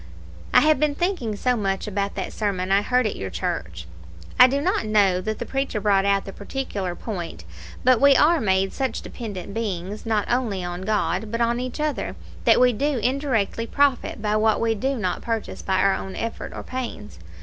[0.51, 3.85] "I have been thinking so much about that sermon I heard at your church.
[4.39, 7.45] I do not know that the preacher brought out the particular point;
[7.83, 12.15] but we are made such dependent beings, not only on God, but on each other,
[12.45, 16.51] that we do indirectly profit by what we do not purchase by our own effort
[16.55, 17.19] or pains.